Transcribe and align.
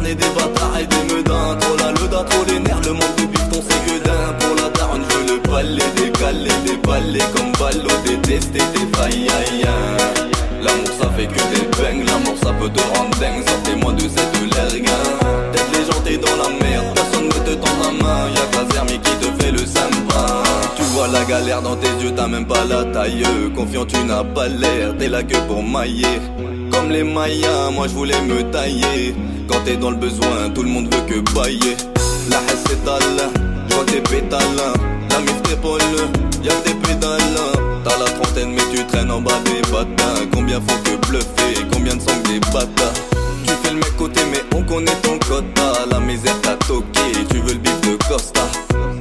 vernes 0.00 0.06
et 0.06 0.14
des 0.14 0.28
bâtards 0.28 0.78
et 0.78 0.86
des 0.86 1.14
meudins. 1.14 1.56
Trop 1.60 1.76
la 1.76 1.90
le 1.92 2.08
trop 2.08 2.44
les 2.46 2.60
nerfs, 2.60 2.80
le 2.84 2.92
monde 2.92 3.16
de 3.18 3.26
bifton 3.26 3.62
c'est 3.68 3.84
que 3.84 4.04
d'un. 4.04 4.32
Pour 4.38 4.56
la 4.56 4.70
daronne, 4.70 5.04
je 5.10 5.32
le 5.32 5.40
décalé, 5.96 6.50
des 6.64 6.76
balais 6.76 7.24
comme 7.34 7.52
ballot, 7.52 7.96
détester 8.04 8.58
tes 8.58 8.98
failles, 8.98 9.28
L'amour 10.62 10.88
ça 11.00 11.08
fait 11.16 11.26
que 11.26 11.40
des 11.54 11.66
bangs, 11.76 12.04
l'amour 12.04 12.36
ça 12.42 12.52
peut 12.52 12.68
te 12.68 12.80
rendre 12.98 13.18
dingue, 13.18 13.48
sortez-moi 13.48 13.92
de 13.92 14.02
cette 14.02 14.54
lerguin. 14.54 14.92
Tête 15.52 15.66
les 15.72 15.84
gens 15.86 16.00
t'es 16.04 16.18
dans 16.18 16.36
la 16.36 16.50
merde, 16.62 16.86
personne 16.94 17.26
ne 17.26 17.32
te 17.32 17.54
tend 17.54 17.76
la 17.82 18.04
main, 18.04 18.28
y'a 18.34 18.46
Casermi 18.52 18.98
qui 18.98 19.12
te 19.16 19.42
fait 19.42 19.52
le 19.52 19.58
sympa. 19.58 20.42
Tu 20.76 20.82
vois 20.94 21.08
la 21.08 21.24
galère 21.24 21.62
dans 21.62 21.76
tes 21.76 21.88
yeux, 22.02 22.12
t'as 22.14 22.26
même 22.26 22.46
pas 22.46 22.64
la 22.64 22.84
taille, 22.84 23.22
confiant 23.56 23.86
tu 23.86 23.98
n'as 24.04 24.24
pas 24.24 24.48
l'air, 24.48 24.94
t'es 24.98 25.08
là 25.08 25.22
que 25.22 25.36
pour 25.48 25.62
mailler. 25.62 26.20
Comme 26.80 26.92
les 26.92 27.04
Mayas, 27.04 27.70
moi 27.74 27.88
je 27.88 27.92
voulais 27.92 28.18
me 28.22 28.42
tailler. 28.50 29.14
Quand 29.46 29.60
t'es 29.66 29.76
dans 29.76 29.90
le 29.90 29.98
besoin, 29.98 30.48
tout 30.54 30.62
le 30.62 30.70
monde 30.70 30.86
veut 30.86 31.02
que 31.02 31.20
bailler. 31.34 31.76
La 32.30 32.38
haine 32.38 32.56
s'étale, 32.66 33.30
je 33.68 33.74
vois 33.74 33.84
tes 33.84 34.00
pétales. 34.00 34.40
La 35.10 35.18
mif 35.18 35.42
t'épaule, 35.42 35.82
y'a 36.42 36.54
que 36.54 36.68
des 36.70 36.74
pédales. 36.76 37.20
T'as 37.84 37.98
la 37.98 38.06
trentaine 38.06 38.54
mais 38.54 38.62
tu 38.74 38.82
traînes 38.86 39.10
en 39.10 39.20
bas 39.20 39.38
des 39.44 39.60
batins 39.70 40.26
Combien 40.32 40.58
faut 40.58 40.78
que 40.82 41.06
bluffer, 41.06 41.66
combien 41.70 41.96
de 41.96 42.00
sang 42.00 42.16
des 42.24 42.40
bâtards? 42.50 42.94
Tu 43.44 43.52
fais 43.62 43.74
le 43.74 43.76
mec 43.76 43.96
côté 43.98 44.20
mais 44.30 44.42
on 44.56 44.62
connaît 44.62 44.96
ton 45.02 45.18
quota 45.18 45.84
La 45.90 46.00
misère 46.00 46.40
t'a 46.40 46.54
toqué, 46.66 47.12
tu 47.30 47.40
veux 47.40 47.52
le 47.52 47.58
bif 47.58 47.80
de 47.82 47.96
Costa 48.08 48.46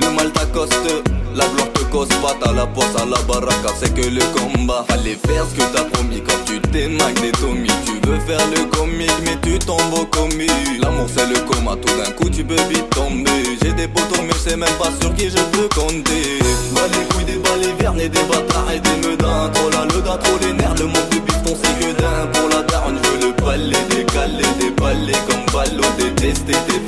Le 0.00 0.16
mal 0.16 0.30
t'accoste, 0.32 1.04
la 1.34 1.44
gloire 1.46 1.75
cause 1.96 2.08
pas 2.20 2.36
T'as 2.38 2.52
la 2.52 2.66
poisse 2.66 2.94
à 3.00 3.06
la 3.06 3.16
baraka, 3.22 3.70
c'est 3.80 3.94
que 3.94 4.06
le 4.06 4.20
combat. 4.36 4.84
Fallait 4.88 5.18
faire 5.26 5.44
ce 5.48 5.54
que 5.54 5.64
t'as 5.72 5.84
promis 5.84 6.20
quand 6.20 6.44
tu 6.44 6.58
des 6.60 7.32
tomis. 7.40 7.70
Tu 7.86 7.94
veux 8.06 8.20
faire 8.20 8.44
le 8.54 8.64
comique 8.76 9.18
mais 9.24 9.38
tu 9.42 9.58
tombes 9.58 9.94
au 9.94 10.04
commis. 10.04 10.78
L'amour 10.82 11.08
c'est 11.08 11.26
le 11.26 11.38
coma, 11.48 11.74
tout 11.76 11.96
d'un 11.96 12.10
coup 12.12 12.28
tu 12.28 12.44
peux 12.44 12.62
vite 12.68 12.90
tomber. 12.90 13.56
J'ai 13.62 13.72
des 13.72 13.88
potos 13.88 14.20
mais 14.22 14.34
je 14.34 14.50
sais 14.50 14.56
même 14.56 14.76
pas 14.78 14.90
sur 15.00 15.14
qui 15.14 15.30
je 15.30 15.42
peux 15.52 15.68
compter. 15.74 16.38
Bah 16.74 16.82
les 16.92 17.04
couilles 17.14 17.24
des 17.24 17.38
balais 17.38 17.74
vernes 17.78 18.00
et 18.00 18.08
des 18.10 18.24
bâtards 18.24 18.70
et 18.74 18.80
des 18.80 19.08
meudins. 19.08 19.50
Trop 19.54 19.70
la 19.70 19.84
le 19.84 20.02
trop 20.02 20.38
les 20.42 20.52
nerfs, 20.52 20.74
le 20.78 20.86
monde 20.86 21.08
de 21.10 21.18
bifton 21.18 21.56
c'est 21.62 21.78
que 21.80 21.92
d'un. 21.98 22.26
Pour 22.32 22.48
la 22.50 22.62
daronne 22.62 22.98
je 23.02 23.08
veux 23.10 23.28
le 23.28 23.32
palais, 23.36 23.84
décalé, 23.88 24.44
des 24.60 24.70
balais 24.70 25.18
comme 25.28 25.46
ballot 25.52 25.90
Détester 25.96 26.52
tes 26.68 26.80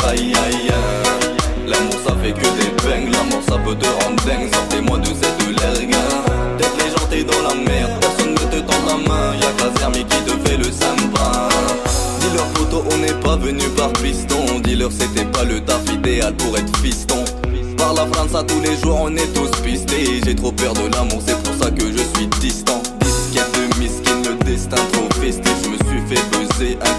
rendre 3.75 4.25
dingue 4.25 4.49
Sortez-moi 4.53 4.99
de 4.99 5.07
cette 5.07 5.61
lerguin 5.61 5.99
D'être 6.59 6.77
les 6.79 6.91
gens 6.91 7.07
t'es 7.11 7.25
dans 7.25 7.49
la 7.49 7.55
merde, 7.55 7.91
personne 8.01 8.33
ne 8.33 8.39
te 8.39 8.61
tend 8.61 8.87
la 8.87 9.09
main. 9.09 9.35
Y'a 9.37 9.53
Casermi 9.53 10.05
qui 10.05 10.23
te 10.23 10.49
fait 10.49 10.57
le 10.57 10.65
sympa 10.65 11.49
Dis-leur 12.21 12.47
photo 12.55 12.85
on 12.93 12.99
n'est 12.99 13.21
pas 13.21 13.37
venu 13.37 13.65
par 13.77 13.93
piston. 13.95 14.61
Dis-leur 14.63 14.91
c'était 14.93 15.25
pas 15.27 15.45
le 15.45 15.61
taf 15.61 15.83
idéal 15.93 16.35
pour 16.35 16.57
être 16.57 16.77
fiston. 16.79 17.25
Par 17.77 17.95
la 17.95 18.07
France 18.07 18.35
à 18.35 18.43
tous 18.43 18.61
les 18.61 18.77
jours 18.77 18.99
on 19.03 19.15
est 19.17 19.33
tous 19.35 19.51
pistés. 19.63 20.21
J'ai 20.25 20.35
trop 20.35 20.53
peur 20.53 20.73
de 20.75 20.95
l'amour 20.95 21.23
c'est 21.27 21.41
pour 21.43 21.55
ça 21.63 21.71
que 21.71 21.85
je 21.87 22.19
suis 22.19 22.27
distant. 22.41 22.83
Disquette 23.01 23.53
de 23.53 23.79
miskin 23.79 24.23
le 24.25 24.45
destin 24.45 24.77
trop 24.93 25.09
festif 25.21 25.55
Je 25.65 25.69
me 25.69 25.77
suis 25.77 26.09
fait 26.09 26.23
peser 26.31 26.79
incompris 26.81 26.98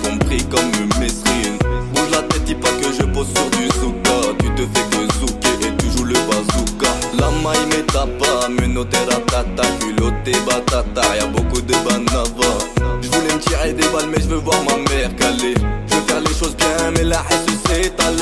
Menotté 8.79 8.97
ratata 9.11 9.63
culotté 9.79 10.31
batata 10.47 11.01
Y'a 11.17 11.25
beaucoup 11.25 11.59
de 11.59 11.73
Je 11.73 13.09
voulais 13.09 13.33
me 13.33 13.39
tirer 13.39 13.73
des 13.73 13.85
balles 13.89 14.07
mais 14.09 14.21
je 14.21 14.29
veux 14.29 14.37
voir 14.37 14.55
ma 14.63 14.77
mère 14.89 15.13
caler. 15.17 15.53
Je 15.89 15.95
veux 15.95 16.01
faire 16.07 16.21
les 16.21 16.33
choses 16.33 16.55
bien 16.55 16.91
mais 16.95 17.03
la 17.03 17.17
haine 17.29 17.57
s'étale 17.67 18.15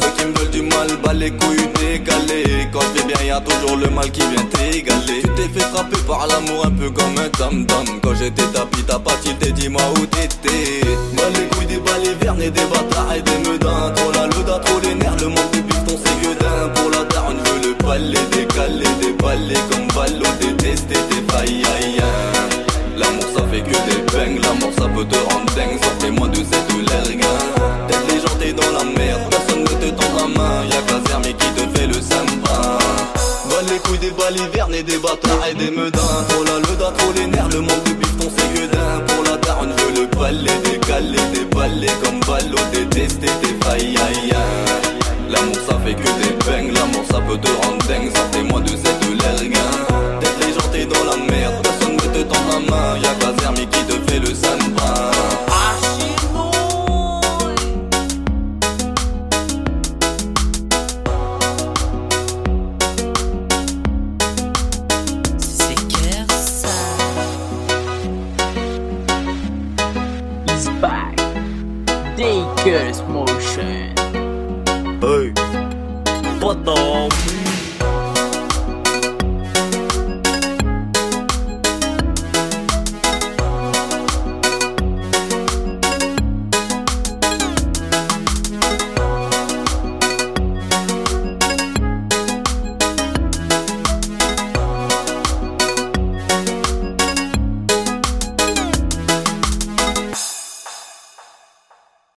Ceux 0.00 0.10
qui 0.16 0.26
me 0.26 0.36
veulent 0.36 0.50
du 0.50 0.62
mal 0.62 0.88
bah 1.04 1.12
les 1.12 1.30
couilles 1.30 1.68
décalées. 1.78 2.66
Quand 2.72 2.80
je 2.80 3.02
vais 3.02 3.06
bien 3.06 3.24
y'a 3.24 3.40
toujours 3.40 3.76
le 3.76 3.88
mal 3.88 4.10
qui 4.10 4.22
vient 4.22 4.44
t'égaler. 4.46 5.22
Tu 5.22 5.28
t'es 5.36 5.60
fait 5.60 5.66
frapper 5.68 5.98
par 6.08 6.26
l'amour 6.26 6.66
un 6.66 6.72
peu 6.72 6.90
comme 6.90 7.16
un 7.16 7.28
tam-tam 7.28 8.00
Quand 8.02 8.14
j'étais 8.16 8.46
tapis 8.52 8.82
t'as 8.82 8.98
pas 8.98 9.14
tilté 9.22 9.52
dis-moi 9.52 9.82
où 9.94 10.06
t'étais? 10.06 10.80
Bah 11.16 11.22
les 11.34 11.46
couilles 11.54 11.66
des 11.66 11.80
vernes 12.20 12.42
et 12.42 12.50
des 12.50 12.64
bâtards 12.64 13.14
et 13.16 13.22
des 13.22 13.48
meudins. 13.48 13.92
Trop 13.94 14.10
la 14.10 14.26
loda, 14.26 14.58
trop 14.58 14.80
les 14.80 14.94
nerfs, 14.96 15.16
le 15.20 15.28
monde 15.28 15.50
du 15.52 15.62
bifton 15.62 15.96
c'est 16.04 16.26
gueudin 16.26 16.68
Pour 16.74 16.90
la 16.90 17.04
daronne 17.04 17.36
je 17.44 17.50
veux 17.52 17.68
le 17.68 17.74
palais 17.76 18.26
décalé 18.32 18.86
Des 19.00 19.12
balais 19.12 19.54
comme 19.70 19.79
ballot 20.18 20.36
détester 20.40 20.94
tes 20.94 21.32
failles 21.32 21.62
L'amour 22.96 23.24
ça 23.34 23.42
fait 23.50 23.60
que 23.60 23.70
des 23.70 24.02
bangs, 24.12 24.40
l'amour 24.42 24.72
ça 24.78 24.88
peut 24.88 25.04
te 25.04 25.16
rendre 25.16 25.46
dingue. 25.54 25.78
Sortez-moi 25.82 26.28
de 26.28 26.36
cette 26.36 26.70
gens 28.20 28.36
t'es 28.38 28.52
dans 28.52 28.70
la 28.76 28.84
merde, 28.84 29.22
personne 29.30 29.62
ne 29.62 29.68
te 29.68 29.90
tend 29.90 30.12
la 30.16 30.26
main 30.26 30.64
Y'a 30.70 30.82
Casermi 30.82 31.34
qui 31.34 31.48
te 31.54 31.78
fait 31.78 31.86
le 31.86 31.94
sympa 31.94 32.78
Va 33.46 33.62
les 33.70 33.78
couilles 33.80 33.98
des 33.98 34.10
balivernes 34.10 34.74
et 34.74 34.82
des 34.82 34.98
bâtards 34.98 35.46
et 35.50 35.54
des 35.54 35.70
meudins. 35.70 36.24
Trop 36.28 36.44
la 36.44 36.58
le 36.58 36.76
trop 36.92 37.12
les 37.14 37.26
nerfs, 37.26 37.48
le 37.48 37.60
monde 37.60 37.82
de 37.86 37.92
bifton 37.92 38.30
c'est 38.36 38.60
gueudin 38.60 39.00
Pour 39.06 39.24
la 39.24 39.36
daronne 39.38 39.72
je 39.76 40.00
le 40.00 40.06
palais 40.08 40.58
décalé 40.64 41.18
balais 41.54 41.92
comme 42.02 42.20
ballot 42.20 42.59
Dakers 72.56 73.02
motion. 73.02 73.96
Hey, 75.00 75.32
what 76.40 76.64
the 76.64 76.74